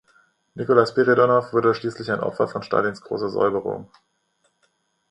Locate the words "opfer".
2.21-2.47